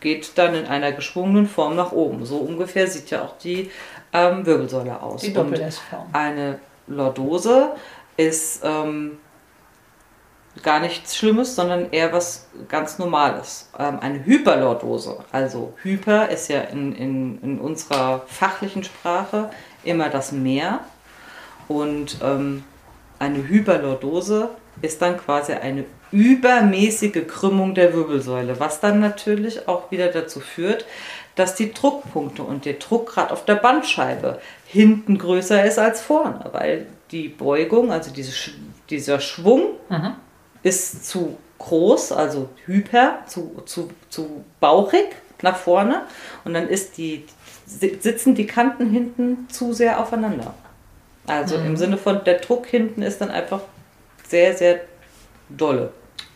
geht 0.00 0.36
dann 0.36 0.54
in 0.54 0.66
einer 0.66 0.92
geschwungenen 0.92 1.46
Form 1.46 1.76
nach 1.76 1.92
oben. 1.92 2.26
So 2.26 2.36
ungefähr 2.38 2.86
sieht 2.86 3.10
ja 3.10 3.22
auch 3.22 3.38
die 3.38 3.70
ähm, 4.12 4.46
Wirbelsäule 4.46 5.00
aus. 5.00 5.22
Die 5.22 5.32
Doppel-S-Form. 5.32 6.08
Eine 6.12 6.60
Lordose 6.86 7.70
ist 8.16 8.60
ähm, 8.64 9.18
gar 10.62 10.80
nichts 10.80 11.16
Schlimmes, 11.16 11.54
sondern 11.54 11.90
eher 11.90 12.12
was 12.12 12.48
ganz 12.68 12.98
Normales. 12.98 13.70
Ähm, 13.78 13.98
eine 14.00 14.24
Hyperlordose, 14.24 15.18
also 15.32 15.74
Hyper 15.82 16.28
ist 16.28 16.48
ja 16.48 16.60
in, 16.62 16.94
in, 16.94 17.42
in 17.42 17.60
unserer 17.60 18.22
fachlichen 18.26 18.84
Sprache 18.84 19.50
immer 19.84 20.08
das 20.08 20.32
Mehr 20.32 20.80
und 21.68 22.18
ähm, 22.22 22.64
eine 23.18 23.48
Hyperlordose 23.48 24.50
ist 24.82 25.00
dann 25.00 25.16
quasi 25.16 25.52
eine 25.52 25.84
übermäßige 26.12 27.26
Krümmung 27.26 27.74
der 27.74 27.94
Wirbelsäule, 27.94 28.60
was 28.60 28.80
dann 28.80 29.00
natürlich 29.00 29.68
auch 29.68 29.90
wieder 29.90 30.08
dazu 30.08 30.40
führt, 30.40 30.84
dass 31.36 31.54
die 31.54 31.72
Druckpunkte 31.72 32.42
und 32.42 32.64
der 32.64 32.74
Druckgrad 32.74 33.30
auf 33.30 33.44
der 33.44 33.54
Bandscheibe 33.54 34.40
hinten 34.66 35.18
größer 35.18 35.64
ist 35.64 35.78
als 35.78 36.00
vorne, 36.00 36.48
weil 36.52 36.86
die 37.12 37.28
Beugung, 37.28 37.92
also 37.92 38.10
diese, 38.10 38.32
dieser 38.90 39.20
Schwung, 39.20 39.74
mhm. 39.88 40.14
ist 40.62 41.06
zu 41.06 41.36
groß, 41.58 42.12
also 42.12 42.48
hyper, 42.64 43.20
zu, 43.26 43.62
zu, 43.66 43.90
zu 44.08 44.44
bauchig 44.60 45.06
nach 45.42 45.56
vorne 45.56 46.02
und 46.44 46.54
dann 46.54 46.68
ist 46.68 46.96
die, 46.96 47.24
sitzen 47.66 48.34
die 48.34 48.46
Kanten 48.46 48.90
hinten 48.90 49.48
zu 49.50 49.72
sehr 49.72 50.00
aufeinander. 50.00 50.54
Also 51.26 51.58
mhm. 51.58 51.66
im 51.66 51.76
Sinne 51.76 51.98
von 51.98 52.24
der 52.24 52.38
Druck 52.38 52.66
hinten 52.66 53.02
ist 53.02 53.20
dann 53.20 53.30
einfach 53.30 53.60
sehr, 54.26 54.56
sehr 54.56 54.80
dolle. 55.48 55.92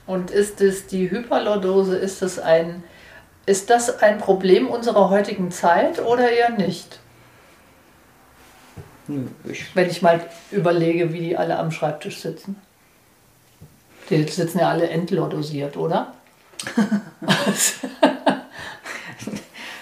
Und 0.06 0.30
ist 0.30 0.60
es 0.60 0.86
die 0.86 1.10
Hyperlordose, 1.10 1.96
ist 1.96 2.22
es 2.22 2.38
ein 2.38 2.82
ist 3.50 3.68
das 3.68 4.00
ein 4.00 4.18
Problem 4.18 4.68
unserer 4.68 5.10
heutigen 5.10 5.50
Zeit 5.50 6.00
oder 6.00 6.30
eher 6.30 6.50
nicht? 6.50 7.00
Ich 9.42 9.74
Wenn 9.74 9.90
ich 9.90 10.02
mal 10.02 10.20
überlege, 10.52 11.12
wie 11.12 11.18
die 11.18 11.36
alle 11.36 11.58
am 11.58 11.72
Schreibtisch 11.72 12.20
sitzen. 12.20 12.62
Die 14.08 14.22
sitzen 14.22 14.60
ja 14.60 14.68
alle 14.68 14.88
entlordosiert, 14.88 15.76
oder? 15.76 16.14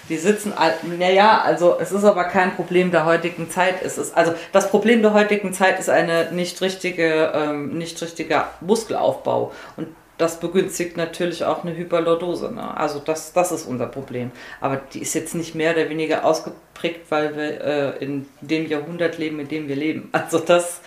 die 0.09 0.17
sitzen, 0.17 0.55
naja, 0.99 1.43
also 1.43 1.79
es 1.79 1.93
ist 1.93 2.05
aber 2.05 2.25
kein 2.25 2.57
Problem 2.57 2.91
der 2.91 3.05
heutigen 3.05 3.51
Zeit. 3.51 3.83
Es 3.83 3.99
ist, 3.99 4.17
also 4.17 4.33
das 4.53 4.71
Problem 4.71 5.03
der 5.03 5.13
heutigen 5.13 5.53
Zeit 5.53 5.79
ist 5.79 5.91
eine 5.91 6.33
nicht 6.33 6.63
richtige, 6.63 7.33
ähm, 7.35 7.77
nicht 7.77 8.01
richtiger 8.01 8.49
Muskelaufbau. 8.63 9.53
Und 9.77 9.89
das 10.19 10.41
begünstigt 10.41 10.97
natürlich 10.97 11.45
auch 11.45 11.65
eine 11.65 11.77
Hyperlordose. 11.77 12.53
Ne? 12.53 12.77
Also 12.77 12.99
das, 12.99 13.33
das 13.33 13.53
ist 13.53 13.67
unser 13.67 13.87
Problem. 13.87 14.33
Aber 14.61 14.77
die 14.93 15.01
ist 15.01 15.15
jetzt 15.15 15.35
nicht 15.35 15.55
mehr 15.55 15.73
oder 15.73 15.89
weniger 15.89 16.25
ausgeprägt, 16.25 17.07
weil 17.11 17.37
wir 17.37 17.61
äh, 17.61 18.05
in 18.05 18.29
dem 18.41 18.67
Jahrhundert 18.69 19.17
leben, 19.17 19.39
in 19.41 19.49
dem 19.49 19.69
wir 19.69 19.77
leben. 19.77 20.11
Also 20.19 20.41
das 20.41 20.81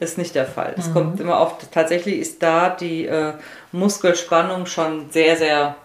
ist 0.00 0.18
nicht 0.18 0.34
der 0.34 0.46
Fall. 0.46 0.74
Es 0.76 0.88
mhm. 0.88 0.92
kommt 0.94 1.20
immer 1.20 1.38
auf, 1.38 1.58
tatsächlich 1.70 2.18
ist 2.18 2.42
da 2.42 2.70
die 2.70 3.06
äh, 3.06 3.34
Muskelspannung 3.70 4.66
schon 4.66 5.10
sehr, 5.10 5.36
sehr 5.36 5.76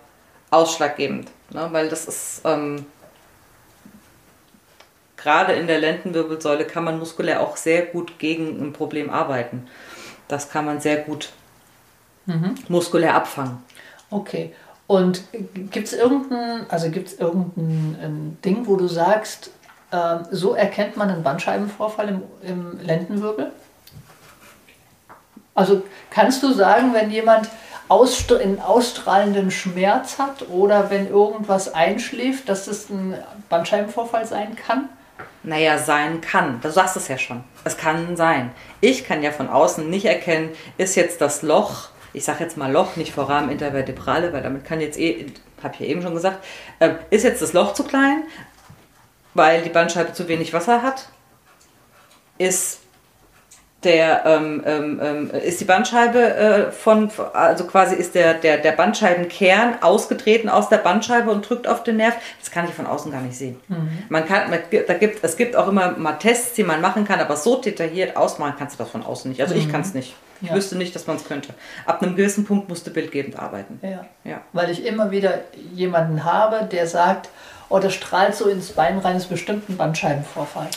ausschlaggebend. 0.50 1.30
Ne? 1.52 1.68
Weil 1.72 1.90
das 1.90 2.06
ist, 2.06 2.42
ähm, 2.46 2.86
gerade 5.18 5.54
in 5.54 5.68
der 5.68 5.80
Lendenwirbelsäule 5.80 6.66
kann 6.66 6.86
man 6.86 6.98
muskulär 6.98 7.42
auch 7.42 7.58
sehr 7.58 7.84
gut 7.84 8.18
gegen 8.18 8.62
ein 8.62 8.74
Problem 8.74 9.10
arbeiten. 9.10 9.68
Das 10.30 10.50
kann 10.50 10.66
man 10.66 10.80
sehr 10.80 10.98
gut 10.98 11.30
mhm. 12.28 12.56
muskulär 12.68 13.16
abfangen. 13.16 13.58
Okay. 14.10 14.54
Und 14.86 15.24
gibt 15.72 15.88
es 15.88 15.94
irgendein, 15.94 16.66
also 16.70 16.90
gibt 16.90 17.10
es 17.10 17.20
irgendein 17.20 18.38
Ding, 18.46 18.68
wo 18.68 18.78
du 18.78 18.88
sagst, 18.88 19.52
äh, 19.92 20.20
so 20.32 20.54
erkennt 20.54 20.96
man 20.96 21.10
einen 21.10 21.24
Bandscheibenvorfall 21.24 22.10
im, 22.10 22.22
im 22.42 22.80
Lendenwirbel? 22.80 23.52
Also 25.54 25.82
kannst 26.10 26.44
du 26.44 26.54
sagen, 26.54 26.94
wenn 26.94 27.12
jemand 27.12 27.50
ausst 27.90 28.32
einen 28.32 28.60
ausstrahlenden 28.60 29.50
Schmerz 29.50 30.20
hat 30.20 30.50
oder 30.50 30.90
wenn 30.90 31.10
irgendwas 31.10 31.74
einschläft, 31.74 32.48
dass 32.48 32.68
es 32.68 32.90
ein 32.90 33.16
Bandscheibenvorfall 33.50 34.26
sein 34.26 34.56
kann? 34.56 34.90
Naja, 35.44 35.78
sein 35.78 36.22
kann. 36.22 36.60
Du 36.62 36.72
sagst 36.72 36.98
es 36.98 37.08
ja 37.08 37.18
schon. 37.18 37.44
Es 37.64 37.78
kann 37.78 38.16
sein. 38.18 38.52
Ich 38.82 39.06
kann 39.06 39.24
ja 39.24 39.32
von 39.32 39.50
außen 39.50 39.90
nicht 39.90 40.06
erkennen, 40.06 40.50
ist 40.78 40.96
jetzt 40.96 41.22
das 41.22 41.42
Loch 41.42 41.90
ich 42.18 42.26
sage 42.26 42.44
jetzt 42.44 42.58
mal 42.58 42.72
Loch, 42.72 42.96
nicht 42.96 43.14
Foramen 43.14 43.50
intervertebrale, 43.50 44.34
weil 44.34 44.44
damit 44.44 44.66
kann 44.66 44.82
jetzt 44.82 45.00
eh, 45.00 45.28
habe 45.64 45.74
ich 45.76 45.80
ja 45.80 45.86
eben 45.88 46.02
schon 46.02 46.14
gesagt, 46.14 46.44
äh, 46.80 46.96
ist 47.10 47.24
jetzt 47.24 47.42
das 47.42 47.54
Loch 47.54 47.74
zu 47.74 47.84
klein, 47.84 48.24
weil 49.34 49.62
die 49.62 49.70
Bandscheibe 49.70 50.14
zu 50.14 50.28
wenig 50.28 50.54
Wasser 50.54 50.82
hat? 50.82 51.10
Ist 52.38 52.80
der 53.84 54.26
ähm, 54.26 54.64
ähm, 54.66 55.00
ähm, 55.02 55.32
ist 55.32 55.62
die 55.62 55.66
Bandscheibe 55.66 56.20
äh, 56.20 56.72
von, 56.72 57.12
also 57.34 57.66
quasi 57.66 57.96
ist 57.96 58.16
der, 58.16 58.34
der, 58.34 58.58
der 58.58 58.72
Bandscheibenkern 58.72 59.82
ausgetreten 59.82 60.50
aus 60.50 60.68
der 60.70 60.78
Bandscheibe 60.78 61.30
und 61.30 61.48
drückt 61.48 61.68
auf 61.68 61.84
den 61.84 61.98
Nerv. 61.98 62.16
Das 62.40 62.50
kann 62.50 62.66
ich 62.66 62.74
von 62.74 62.88
außen 62.88 63.12
gar 63.12 63.22
nicht 63.22 63.38
sehen. 63.38 63.60
Mhm. 63.68 63.90
Man 64.10 64.26
kann, 64.26 64.50
man, 64.50 64.60
da 64.88 64.94
gibt, 64.96 65.24
es 65.24 65.38
gibt 65.38 65.56
auch 65.56 65.68
immer 65.68 65.92
mal 65.92 66.14
Tests, 66.14 66.54
die 66.54 66.64
man 66.64 66.82
machen 66.82 67.06
kann, 67.06 67.20
aber 67.20 67.38
so 67.38 67.62
detailliert 67.62 68.18
ausmalen 68.18 68.56
kannst 68.58 68.80
du 68.80 68.84
das 68.84 68.92
von 68.92 69.04
außen 69.04 69.30
nicht. 69.30 69.42
Also 69.42 69.54
mhm. 69.54 69.62
ich 69.62 69.72
kann 69.72 69.82
es 69.82 69.94
nicht. 69.94 70.16
Ich 70.42 70.50
ja. 70.50 70.56
wüsste 70.56 70.76
nicht, 70.76 70.96
dass 70.96 71.08
man 71.08 71.18
es 71.18 71.26
könnte. 71.26 71.54
Ab 71.86 72.02
einem 72.02 72.16
gewissen 72.16 72.46
Punkt 72.46 72.70
musst 72.70 72.86
du 72.88 72.92
bildgebend 72.92 73.38
arbeiten. 73.38 73.80
Ja. 73.82 74.06
ja. 74.24 74.42
Weil 74.54 74.70
ich 74.70 74.86
immer 74.86 75.12
wieder 75.12 75.40
jemanden 75.74 76.24
habe, 76.24 76.66
der 76.66 76.88
sagt, 76.88 77.30
oh, 77.70 77.80
das 77.80 77.94
strahlt 77.94 78.36
so 78.36 78.46
ins 78.46 78.72
Bein 78.72 79.00
rein, 79.00 79.18
ist 79.18 79.30
bestimmt 79.30 79.70
ein 79.70 79.78
Bandscheibenvorfall. 79.78 80.68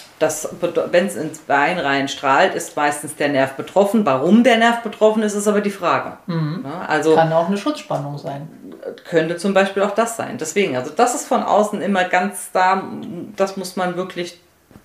Wenn 0.91 1.07
es 1.07 1.17
ins 1.17 1.39
Bein 1.41 1.79
rein 1.79 2.09
strahlt, 2.09 2.55
ist 2.55 2.77
meistens 2.77 3.17
der 3.17 3.29
Nerv 3.29 3.55
betroffen. 3.55 4.05
Warum 4.05 4.45
der 4.45 4.57
Nerv 4.57 4.83
betroffen 4.83 5.23
ist, 5.23 5.35
ist 5.35 5.49
aber 5.49 5.61
die 5.61 5.71
Frage. 5.71 6.19
Mhm. 6.27 6.65
Ja, 6.65 6.87
also, 6.87 7.15
Kann 7.15 7.33
auch 7.33 7.49
eine 7.49 7.59
Schutzspannung 7.59 8.19
sein. 8.19 8.49
Könnte 9.05 9.37
zum 9.37 9.55
Beispiel 9.55 9.83
auch 9.83 9.95
das 9.95 10.17
sein. 10.17 10.39
Deswegen, 10.39 10.77
also 10.77 10.91
das 10.91 11.15
ist 11.15 11.27
von 11.27 11.43
außen 11.43 11.83
immer 11.83 12.05
ganz 12.05 12.51
da, 12.53 12.83
das 13.37 13.57
muss 13.57 13.77
man 13.77 13.97
wirklich 13.97 14.41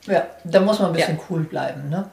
ja, 0.08 0.24
da 0.44 0.60
muss 0.60 0.80
man 0.80 0.90
ein 0.90 0.94
bisschen 0.94 1.20
cool 1.30 1.42
bleiben. 1.42 1.90
Ne? 1.90 2.06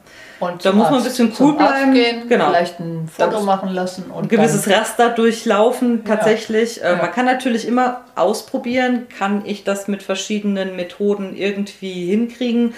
Und 0.43 0.65
da 0.65 0.71
muss 0.71 0.89
man 0.89 0.99
ein 0.99 1.03
bisschen 1.03 1.31
cool 1.39 1.55
bleiben. 1.55 1.93
Gehen, 1.93 2.27
genau. 2.27 2.49
Vielleicht 2.49 2.79
ein 2.79 3.07
Foto 3.07 3.41
machen 3.41 3.69
lassen. 3.69 4.11
Und 4.11 4.23
ein 4.23 4.29
gewisses 4.29 4.69
Raster 4.69 5.09
durchlaufen 5.09 6.05
tatsächlich. 6.05 6.77
Ja. 6.77 6.91
Äh, 6.91 6.95
man 6.97 7.11
kann 7.11 7.25
natürlich 7.25 7.67
immer 7.67 8.01
ausprobieren, 8.15 9.07
kann 9.17 9.43
ich 9.45 9.63
das 9.63 9.87
mit 9.87 10.03
verschiedenen 10.03 10.75
Methoden 10.75 11.35
irgendwie 11.35 12.07
hinkriegen. 12.07 12.73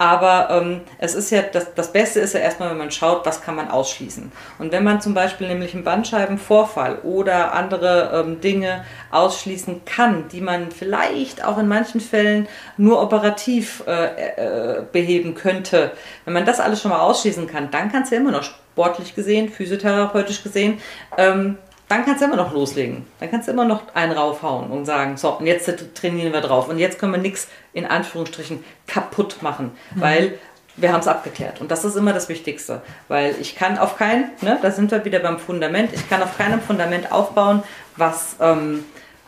Aber 0.00 0.48
ähm, 0.50 0.80
es 0.96 1.14
ist 1.14 1.30
ja, 1.30 1.42
das, 1.42 1.74
das 1.74 1.92
Beste 1.92 2.20
ist 2.20 2.32
ja 2.32 2.40
erstmal, 2.40 2.70
wenn 2.70 2.78
man 2.78 2.90
schaut, 2.90 3.26
was 3.26 3.42
kann 3.42 3.54
man 3.54 3.70
ausschließen. 3.70 4.32
Und 4.58 4.72
wenn 4.72 4.82
man 4.82 5.02
zum 5.02 5.12
Beispiel 5.12 5.46
nämlich 5.46 5.74
einen 5.74 5.84
Bandscheibenvorfall 5.84 7.00
oder 7.00 7.52
andere 7.52 8.10
ähm, 8.14 8.40
Dinge 8.40 8.86
ausschließen 9.10 9.84
kann, 9.84 10.26
die 10.28 10.40
man 10.40 10.70
vielleicht 10.70 11.44
auch 11.44 11.58
in 11.58 11.68
manchen 11.68 12.00
Fällen 12.00 12.48
nur 12.78 13.02
operativ 13.02 13.84
äh, 13.86 14.78
äh, 14.78 14.82
beheben 14.90 15.34
könnte, 15.34 15.90
wenn 16.24 16.32
man 16.32 16.46
das 16.46 16.60
alles 16.60 16.80
schon 16.80 16.92
mal 16.92 17.00
ausschließen 17.10 17.46
kann, 17.46 17.70
dann 17.70 17.90
kann 17.90 18.02
es 18.02 18.10
ja 18.10 18.18
immer 18.18 18.30
noch 18.30 18.44
sportlich 18.44 19.14
gesehen, 19.14 19.48
physiotherapeutisch 19.48 20.42
gesehen, 20.42 20.78
ähm, 21.18 21.58
dann 21.88 22.04
kannst 22.04 22.20
du 22.20 22.26
immer 22.26 22.36
noch 22.36 22.52
loslegen. 22.52 23.04
Dann 23.18 23.32
kannst 23.32 23.48
du 23.48 23.52
immer 23.52 23.64
noch 23.64 23.94
einen 23.94 24.12
raufhauen 24.12 24.70
und 24.70 24.84
sagen, 24.84 25.16
so, 25.16 25.30
und 25.30 25.46
jetzt 25.46 25.68
trainieren 25.94 26.32
wir 26.32 26.40
drauf. 26.40 26.68
Und 26.68 26.78
jetzt 26.78 27.00
können 27.00 27.12
wir 27.12 27.18
nichts 27.18 27.48
in 27.72 27.84
Anführungsstrichen 27.84 28.62
kaputt 28.86 29.42
machen, 29.42 29.72
mhm. 29.96 30.00
weil 30.00 30.38
wir 30.76 30.92
haben 30.92 31.00
es 31.00 31.08
abgeklärt. 31.08 31.60
Und 31.60 31.72
das 31.72 31.84
ist 31.84 31.96
immer 31.96 32.12
das 32.12 32.28
Wichtigste. 32.28 32.80
Weil 33.08 33.34
ich 33.40 33.56
kann 33.56 33.76
auf 33.76 33.98
kein, 33.98 34.30
ne, 34.40 34.56
da 34.62 34.70
sind 34.70 34.92
wir 34.92 35.04
wieder 35.04 35.18
beim 35.18 35.40
Fundament, 35.40 35.92
ich 35.92 36.08
kann 36.08 36.22
auf 36.22 36.38
keinem 36.38 36.60
Fundament 36.60 37.10
aufbauen, 37.10 37.64
was, 37.96 38.36
ähm, 38.40 38.84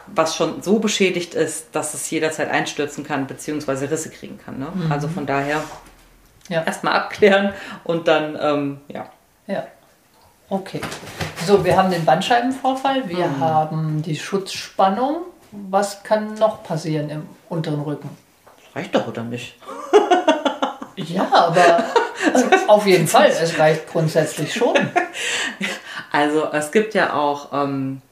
was 0.06 0.36
schon 0.36 0.62
so 0.62 0.78
beschädigt 0.78 1.34
ist, 1.34 1.66
dass 1.72 1.94
es 1.94 2.08
jederzeit 2.10 2.48
einstürzen 2.48 3.02
kann, 3.02 3.26
beziehungsweise 3.26 3.90
Risse 3.90 4.10
kriegen 4.10 4.38
kann. 4.38 4.60
Ne? 4.60 4.68
Mhm. 4.72 4.92
Also 4.92 5.08
von 5.08 5.26
daher 5.26 5.64
ja. 6.49 6.62
erstmal 6.62 6.94
abklären 6.94 7.52
und 7.84 8.08
dann, 8.08 8.38
ähm, 8.40 8.80
ja. 8.88 9.06
Ja. 9.46 9.66
Okay. 10.49 10.80
So, 11.46 11.64
wir 11.64 11.76
haben 11.76 11.90
den 11.90 12.04
Bandscheibenvorfall, 12.04 13.08
wir 13.08 13.26
mhm. 13.26 13.40
haben 13.40 14.02
die 14.02 14.16
Schutzspannung. 14.16 15.22
Was 15.50 16.02
kann 16.02 16.34
noch 16.34 16.62
passieren 16.62 17.11
im 17.11 17.26
unteren 17.49 17.80
Rücken? 17.80 18.11
Das 18.56 18.76
reicht 18.76 18.94
doch, 18.94 19.06
oder 19.06 19.22
nicht? 19.22 19.56
ja, 20.96 21.28
aber 21.30 21.84
auf 22.68 22.87
jeden 22.87 23.06
Fall, 23.06 23.28
es 23.28 23.58
reicht 23.58 23.88
grundsätzlich 23.90 24.54
schon. 24.54 24.75
Also 26.11 26.50
es 26.52 26.70
gibt 26.70 26.94
ja 26.94 27.14
auch 27.14 27.49
ähm, 27.52 28.02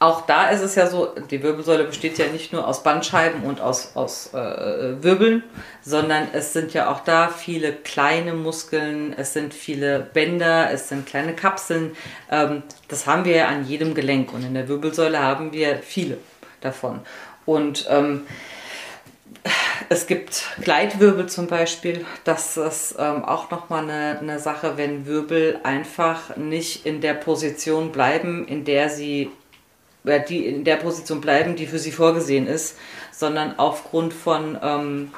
auch 0.00 0.26
da 0.26 0.48
ist 0.48 0.60
es 0.60 0.74
ja 0.74 0.86
so, 0.86 1.14
die 1.30 1.42
Wirbelsäule 1.42 1.84
besteht 1.84 2.18
ja 2.18 2.26
nicht 2.26 2.52
nur 2.52 2.66
aus 2.66 2.82
Bandscheiben 2.82 3.44
und 3.44 3.60
aus, 3.60 3.92
aus 3.94 4.34
äh, 4.34 5.02
Wirbeln, 5.02 5.42
sondern 5.82 6.28
es 6.32 6.52
sind 6.52 6.74
ja 6.74 6.90
auch 6.90 7.00
da 7.00 7.28
viele 7.28 7.72
kleine 7.72 8.34
Muskeln, 8.34 9.14
es 9.16 9.32
sind 9.32 9.54
viele 9.54 10.00
Bänder, 10.00 10.70
es 10.70 10.88
sind 10.88 11.06
kleine 11.06 11.34
Kapseln. 11.34 11.96
Ähm, 12.30 12.64
das 12.88 13.06
haben 13.06 13.24
wir 13.24 13.36
ja 13.36 13.48
an 13.48 13.66
jedem 13.66 13.94
Gelenk 13.94 14.32
und 14.32 14.44
in 14.44 14.54
der 14.54 14.68
Wirbelsäule 14.68 15.20
haben 15.20 15.52
wir 15.52 15.78
viele 15.78 16.18
davon. 16.60 17.00
Und 17.46 17.86
ähm, 17.88 18.26
es 19.88 20.06
gibt 20.06 20.44
Gleitwirbel 20.60 21.26
zum 21.26 21.46
Beispiel. 21.46 22.04
Das 22.24 22.56
ist 22.56 22.96
ähm, 22.98 23.24
auch 23.24 23.50
nochmal 23.50 23.84
eine, 23.84 24.18
eine 24.18 24.38
Sache, 24.38 24.76
wenn 24.76 25.06
Wirbel 25.06 25.60
einfach 25.62 26.36
nicht 26.36 26.86
in 26.86 27.00
der 27.00 27.14
Position 27.14 27.92
bleiben, 27.92 28.46
in 28.48 28.64
der 28.64 28.88
sie 28.88 29.30
die 30.04 30.46
in 30.46 30.64
der 30.64 30.76
Position 30.76 31.20
bleiben, 31.20 31.56
die 31.56 31.66
für 31.66 31.78
sie 31.78 31.92
vorgesehen 31.92 32.46
ist, 32.46 32.76
sondern 33.10 33.58
aufgrund 33.58 34.12
von 34.12 34.58
ähm, 34.62 35.12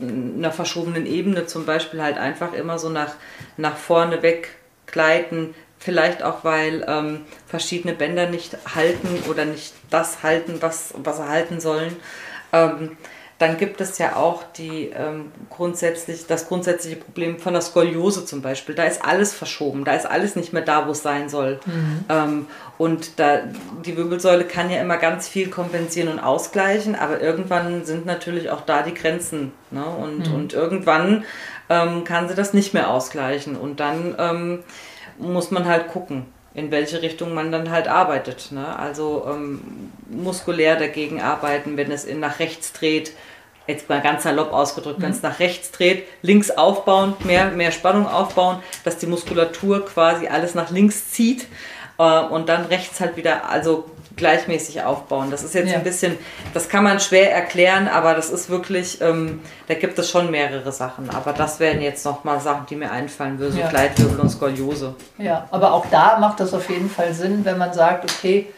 einer 0.00 0.52
verschobenen 0.52 1.06
Ebene 1.06 1.46
zum 1.46 1.66
Beispiel 1.66 2.02
halt 2.02 2.18
einfach 2.18 2.52
immer 2.52 2.78
so 2.78 2.88
nach, 2.88 3.14
nach 3.56 3.76
vorne 3.76 4.22
weg 4.22 4.50
gleiten. 4.86 5.54
Vielleicht 5.78 6.22
auch, 6.22 6.44
weil 6.44 6.84
ähm, 6.88 7.22
verschiedene 7.46 7.94
Bänder 7.94 8.28
nicht 8.28 8.56
halten 8.74 9.22
oder 9.28 9.44
nicht 9.44 9.72
das 9.88 10.22
halten, 10.22 10.56
was, 10.60 10.94
was 11.02 11.16
sie 11.16 11.28
halten 11.28 11.60
sollen. 11.60 11.96
Ähm, 12.52 12.96
dann 13.40 13.56
gibt 13.56 13.80
es 13.80 13.96
ja 13.96 14.16
auch 14.16 14.42
die, 14.56 14.90
ähm, 14.94 15.32
grundsätzlich, 15.48 16.26
das 16.26 16.46
grundsätzliche 16.46 16.96
Problem 16.96 17.38
von 17.38 17.54
der 17.54 17.62
Skoliose 17.62 18.26
zum 18.26 18.42
Beispiel. 18.42 18.74
Da 18.74 18.84
ist 18.84 19.02
alles 19.02 19.32
verschoben, 19.32 19.86
da 19.86 19.94
ist 19.94 20.04
alles 20.04 20.36
nicht 20.36 20.52
mehr 20.52 20.60
da, 20.60 20.86
wo 20.86 20.90
es 20.90 21.02
sein 21.02 21.30
soll. 21.30 21.58
Mhm. 21.64 22.04
Ähm, 22.10 22.46
und 22.76 23.18
da, 23.18 23.38
die 23.86 23.96
Wirbelsäule 23.96 24.44
kann 24.44 24.68
ja 24.68 24.82
immer 24.82 24.98
ganz 24.98 25.26
viel 25.26 25.48
kompensieren 25.48 26.10
und 26.10 26.18
ausgleichen, 26.18 26.94
aber 26.94 27.22
irgendwann 27.22 27.86
sind 27.86 28.04
natürlich 28.04 28.50
auch 28.50 28.60
da 28.60 28.82
die 28.82 28.92
Grenzen. 28.92 29.52
Ne? 29.70 29.86
Und, 29.86 30.28
mhm. 30.28 30.34
und 30.34 30.52
irgendwann 30.52 31.24
ähm, 31.70 32.04
kann 32.04 32.28
sie 32.28 32.34
das 32.34 32.52
nicht 32.52 32.74
mehr 32.74 32.90
ausgleichen. 32.90 33.56
Und 33.56 33.80
dann 33.80 34.14
ähm, 34.18 34.58
muss 35.16 35.50
man 35.50 35.64
halt 35.64 35.88
gucken 35.88 36.26
in 36.54 36.70
welche 36.70 37.02
Richtung 37.02 37.34
man 37.34 37.52
dann 37.52 37.70
halt 37.70 37.88
arbeitet. 37.88 38.50
Ne? 38.52 38.78
Also 38.78 39.26
ähm, 39.28 39.92
muskulär 40.08 40.76
dagegen 40.76 41.20
arbeiten, 41.20 41.76
wenn 41.76 41.90
es 41.92 42.04
in 42.04 42.20
nach 42.20 42.38
rechts 42.38 42.72
dreht, 42.72 43.12
jetzt 43.66 43.88
mal 43.88 44.00
ganz 44.00 44.24
salopp 44.24 44.52
ausgedrückt, 44.52 44.98
mhm. 44.98 45.04
wenn 45.04 45.12
es 45.12 45.22
nach 45.22 45.38
rechts 45.38 45.70
dreht, 45.70 46.04
links 46.22 46.50
aufbauen, 46.50 47.14
mehr, 47.24 47.50
mehr 47.50 47.70
Spannung 47.70 48.06
aufbauen, 48.06 48.62
dass 48.84 48.98
die 48.98 49.06
Muskulatur 49.06 49.84
quasi 49.84 50.26
alles 50.26 50.54
nach 50.54 50.70
links 50.70 51.10
zieht 51.12 51.46
äh, 51.98 52.20
und 52.20 52.48
dann 52.48 52.64
rechts 52.66 53.00
halt 53.00 53.16
wieder, 53.16 53.48
also 53.48 53.84
gleichmäßig 54.16 54.82
aufbauen. 54.82 55.30
Das 55.30 55.42
ist 55.42 55.54
jetzt 55.54 55.70
ja. 55.70 55.76
ein 55.76 55.84
bisschen, 55.84 56.18
das 56.54 56.68
kann 56.68 56.84
man 56.84 57.00
schwer 57.00 57.32
erklären, 57.32 57.88
aber 57.88 58.14
das 58.14 58.30
ist 58.30 58.50
wirklich, 58.50 59.00
ähm, 59.00 59.40
da 59.68 59.74
gibt 59.74 59.98
es 59.98 60.10
schon 60.10 60.30
mehrere 60.30 60.72
Sachen. 60.72 61.10
Aber 61.10 61.32
das 61.32 61.60
wären 61.60 61.80
jetzt 61.80 62.04
nochmal 62.04 62.40
Sachen, 62.40 62.66
die 62.66 62.76
mir 62.76 62.90
einfallen 62.90 63.38
würden, 63.38 63.54
so 63.54 63.60
ja. 63.60 63.68
Gleitwirbel 63.68 64.20
und 64.20 64.30
Skoliose. 64.30 64.94
Ja, 65.18 65.46
aber 65.50 65.72
auch 65.72 65.86
da 65.90 66.18
macht 66.18 66.40
das 66.40 66.52
auf 66.54 66.68
jeden 66.68 66.90
Fall 66.90 67.14
Sinn, 67.14 67.44
wenn 67.44 67.58
man 67.58 67.72
sagt, 67.72 68.04
okay, 68.04 68.48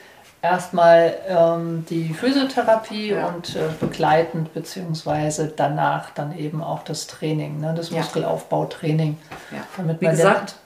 erstmal 0.42 1.14
ähm, 1.28 1.86
die 1.88 2.12
Physiotherapie 2.12 3.10
ja. 3.10 3.28
und 3.28 3.54
äh, 3.54 3.68
begleitend 3.80 4.52
beziehungsweise 4.52 5.52
danach 5.54 6.10
dann 6.10 6.36
eben 6.36 6.62
auch 6.62 6.82
das 6.82 7.06
Training, 7.06 7.60
ne, 7.60 7.72
das 7.76 7.90
Muskelaufbautraining. 7.90 9.16
Ja. 9.52 9.58
Damit 9.76 10.00
Wie 10.00 10.06
gesagt, 10.06 10.56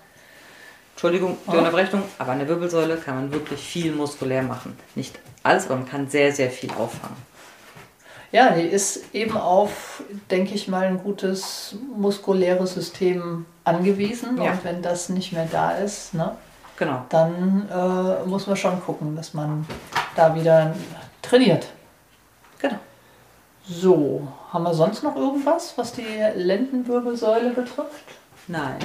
Entschuldigung, 0.97 1.37
die 1.47 1.55
oh. 1.55 1.59
Unterbrechung, 1.59 2.03
aber 2.19 2.33
an 2.33 2.39
der 2.39 2.49
Wirbelsäule 2.49 2.97
kann 2.97 3.15
man 3.17 3.33
wirklich 3.33 3.61
viel 3.61 3.93
muskulär 3.93 4.43
machen. 4.43 4.77
Nicht 4.95 5.19
alles, 5.43 5.67
aber 5.67 5.77
man 5.77 5.89
kann 5.89 6.09
sehr, 6.09 6.33
sehr 6.33 6.51
viel 6.51 6.71
auffangen. 6.71 7.17
Ja, 8.33 8.51
die 8.51 8.63
ist 8.63 9.15
eben 9.15 9.37
auf, 9.37 10.03
denke 10.31 10.55
ich 10.55 10.69
mal, 10.69 10.87
ein 10.87 10.99
gutes 10.99 11.77
muskuläres 11.97 12.75
System 12.75 13.47
angewiesen. 13.65 14.43
Ja. 14.43 14.53
Und 14.53 14.65
wenn 14.65 14.83
das 14.83 15.09
nicht 15.11 15.33
mehr 15.33 15.49
da 15.51 15.71
ist, 15.73 16.13
ne, 16.13 16.37
Genau. 16.77 17.05
Dann 17.09 17.69
äh, 17.71 18.29
muss 18.29 18.47
man 18.47 18.57
schon 18.57 18.81
gucken, 18.85 19.17
dass 19.17 19.35
man 19.35 19.67
da 20.15 20.35
wieder 20.35 20.75
trainiert. 21.23 21.69
Genau. 22.59 22.77
So, 23.69 24.29
haben 24.53 24.65
wir 24.65 24.75
sonst 24.75 25.03
noch 25.03 25.17
irgendwas, 25.17 25.77
was 25.77 25.93
die 25.93 26.07
Lendenwirbelsäule 26.35 27.51
betrifft? 27.51 28.05
Nein. 28.47 28.79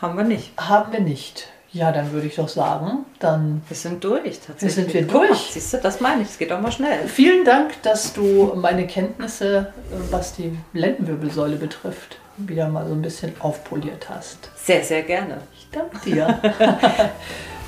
Haben 0.00 0.16
wir 0.16 0.24
nicht. 0.24 0.52
Haben 0.56 0.92
wir 0.92 1.00
nicht. 1.00 1.48
Ja, 1.70 1.92
dann 1.92 2.12
würde 2.12 2.26
ich 2.26 2.36
doch 2.36 2.48
sagen, 2.48 3.04
dann. 3.18 3.62
Wir 3.68 3.76
sind 3.76 4.02
durch, 4.02 4.40
tatsächlich. 4.40 4.74
sind 4.74 4.94
wir 4.94 5.02
durch. 5.02 5.38
Siehst 5.50 5.74
du, 5.74 5.78
das 5.78 6.00
meine 6.00 6.22
ich, 6.22 6.28
es 6.28 6.38
geht 6.38 6.50
auch 6.50 6.60
mal 6.60 6.72
schnell. 6.72 7.06
Vielen 7.06 7.44
Dank, 7.44 7.82
dass 7.82 8.14
du 8.14 8.52
meine 8.56 8.86
Kenntnisse, 8.86 9.72
was 10.10 10.34
die 10.34 10.56
Lendenwirbelsäule 10.72 11.56
betrifft, 11.56 12.18
wieder 12.38 12.68
mal 12.68 12.86
so 12.86 12.94
ein 12.94 13.02
bisschen 13.02 13.32
aufpoliert 13.40 14.08
hast. 14.08 14.50
Sehr, 14.56 14.82
sehr 14.82 15.02
gerne. 15.02 15.42
Ich 15.52 15.68
danke 15.70 15.98
dir. 16.04 16.40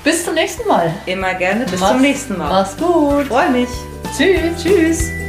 bis 0.03 0.25
zum 0.25 0.33
nächsten 0.33 0.67
Mal. 0.67 0.91
Immer 1.05 1.35
gerne. 1.35 1.65
Bis 1.65 1.79
mach's, 1.79 1.91
zum 1.91 2.01
nächsten 2.01 2.37
Mal. 2.37 2.49
Mach's 2.49 2.75
gut. 2.77 3.27
Freue 3.27 3.51
mich. 3.51 3.69
Tschüss. 4.17 4.63
Tschüss. 4.63 5.20